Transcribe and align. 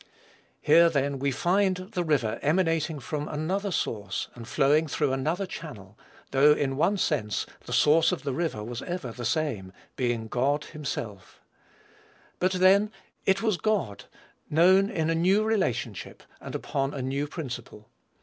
Here, 0.63 0.89
then, 0.89 1.19
we 1.19 1.29
find 1.29 1.75
the 1.91 2.03
river 2.03 2.39
emanating 2.41 2.97
from 2.99 3.27
another 3.27 3.69
source, 3.69 4.29
and 4.33 4.47
flowing 4.47 4.87
through 4.87 5.13
another 5.13 5.45
channel; 5.45 5.95
though, 6.31 6.53
in 6.53 6.75
one 6.75 6.97
sense, 6.97 7.45
the 7.67 7.71
source 7.71 8.11
of 8.11 8.23
the 8.23 8.33
river 8.33 8.63
was 8.63 8.81
ever 8.81 9.11
the 9.11 9.25
same, 9.25 9.71
being 9.95 10.27
God 10.27 10.63
himself; 10.65 11.39
but, 12.39 12.53
then, 12.53 12.91
it 13.27 13.43
was 13.43 13.57
God, 13.57 14.05
known 14.49 14.89
in 14.89 15.11
a 15.11 15.13
new 15.13 15.43
relationship 15.43 16.23
and 16.39 16.55
upon 16.55 16.95
a 16.95 17.03
new 17.03 17.27
principle. 17.27 17.87